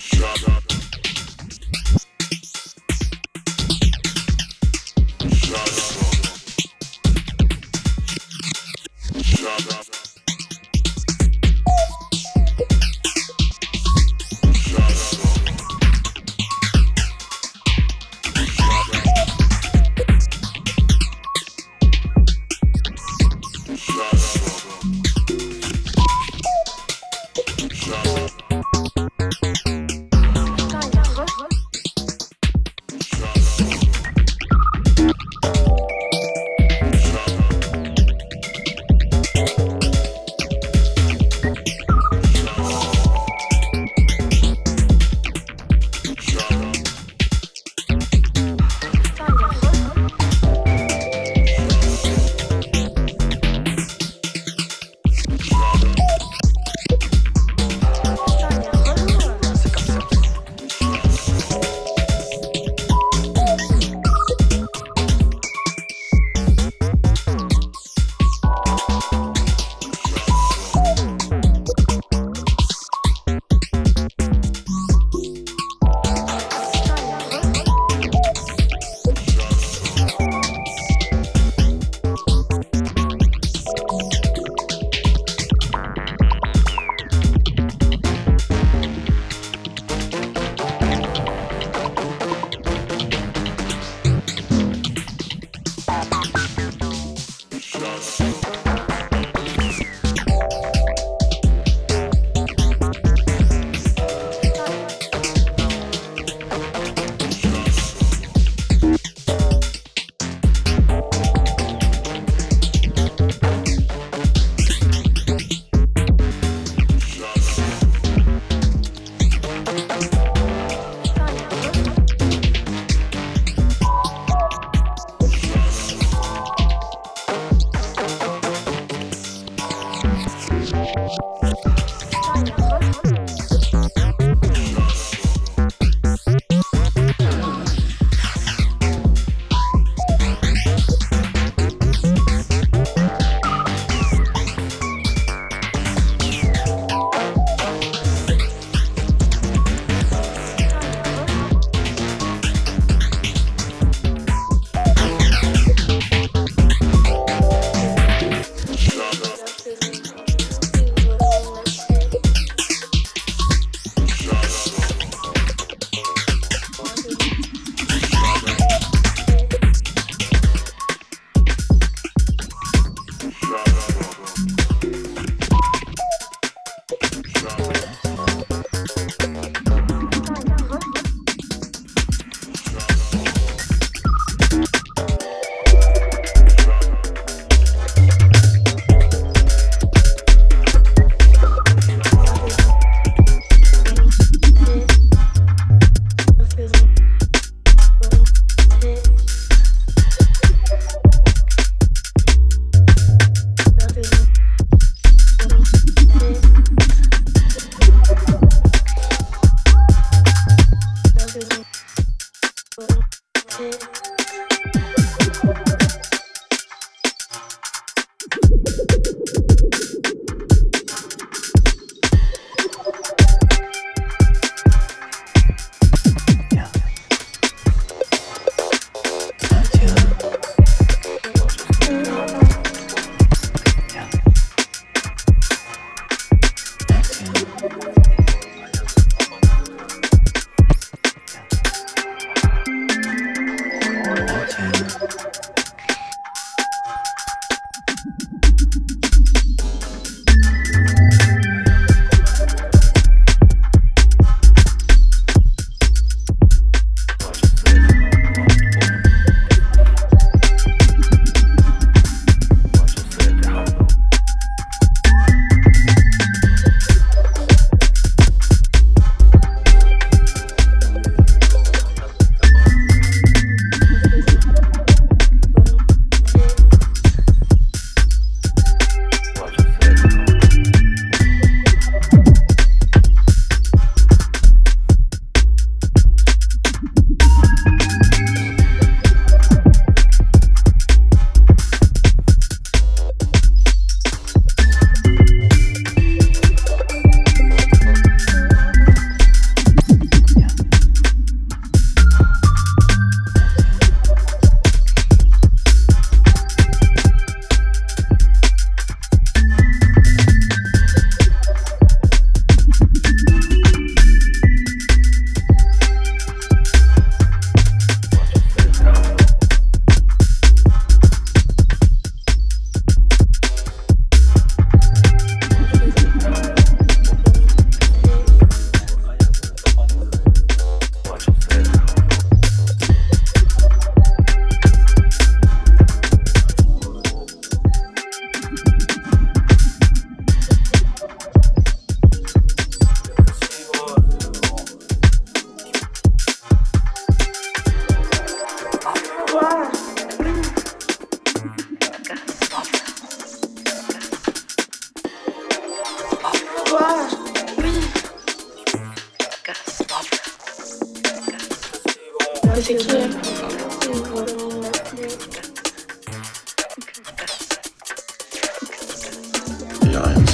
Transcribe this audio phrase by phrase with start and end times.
[0.00, 0.67] Shut up.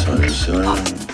[0.05, 1.14] sunshine.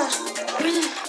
[0.00, 0.99] Mira.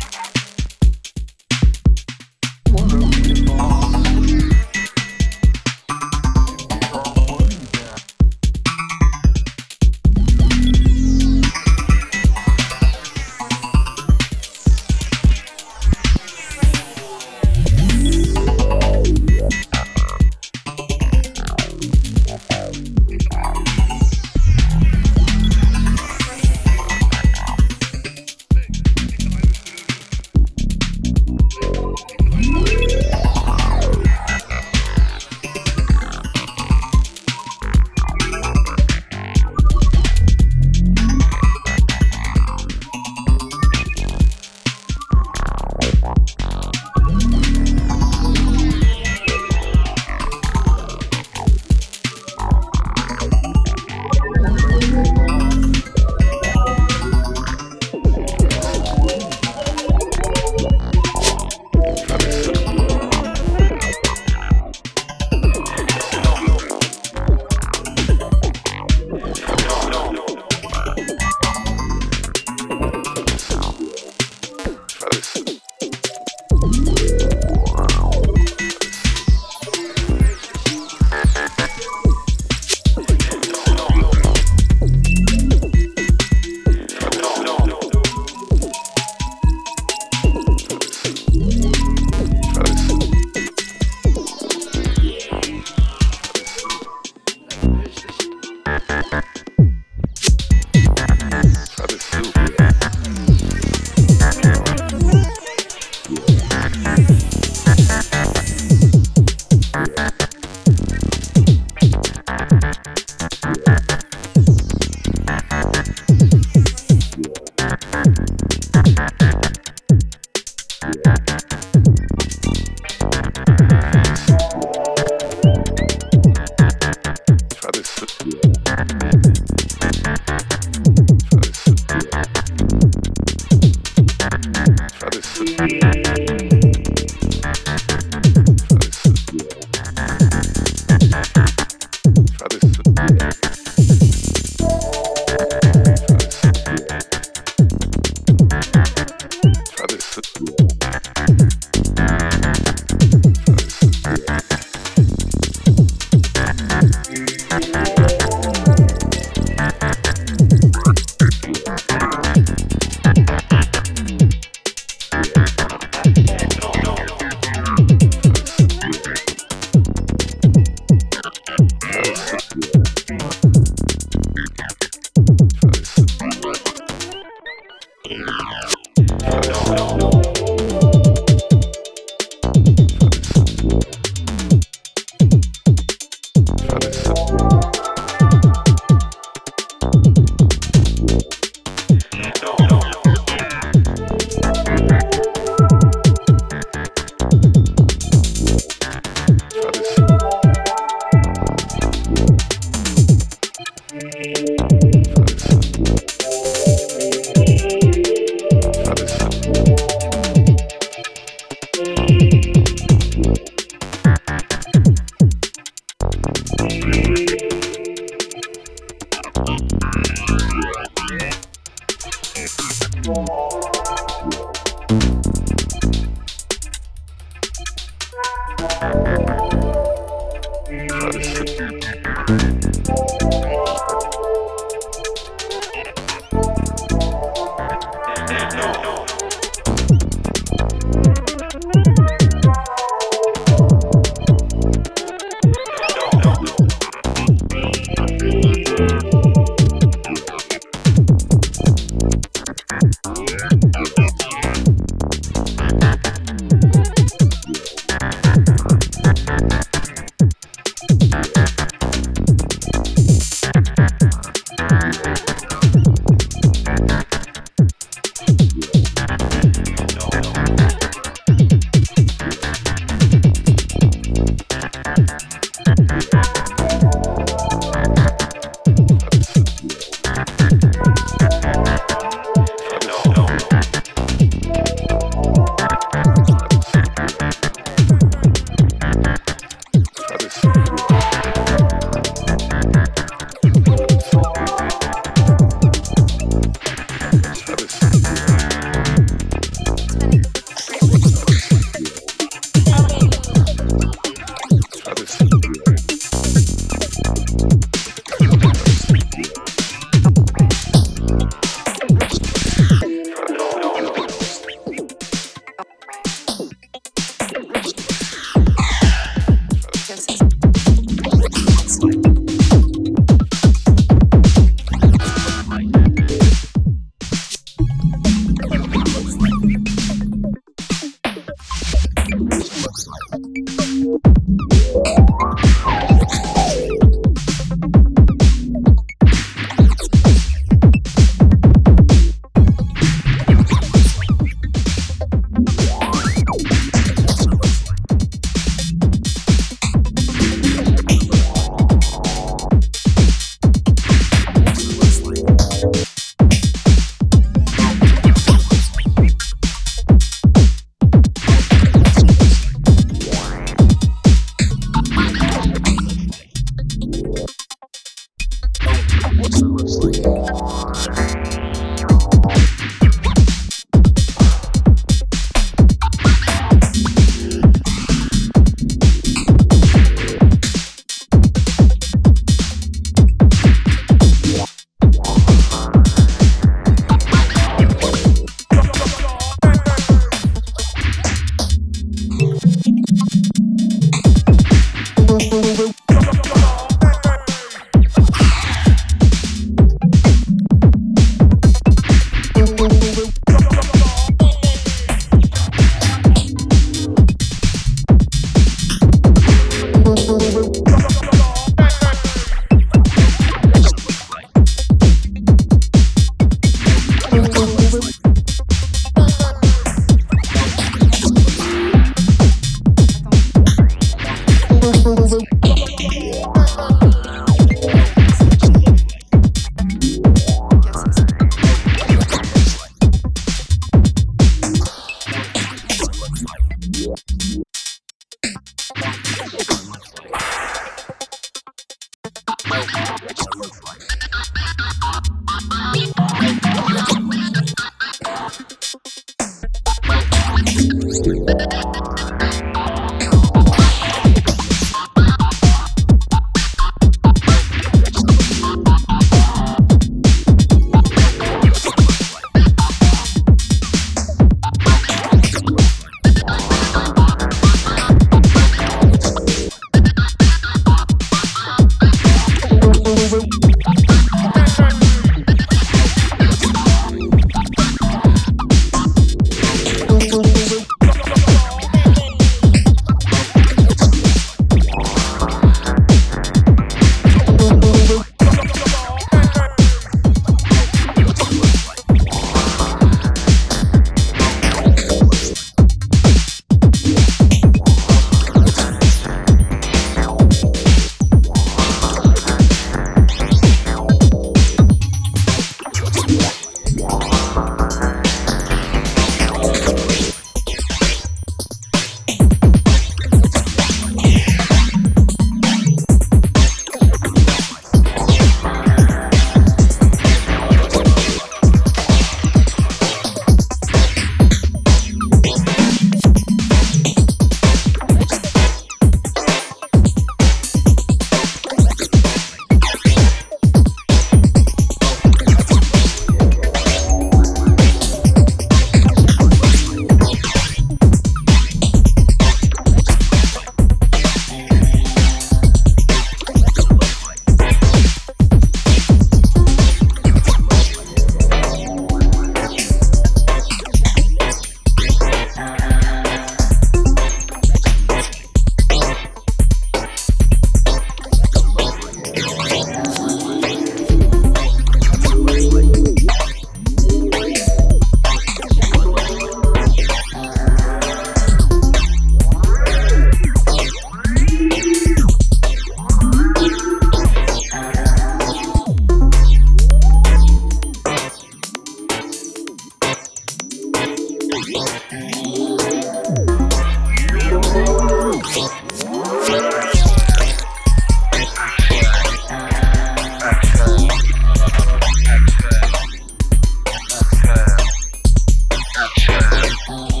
[599.71, 600.00] Cool.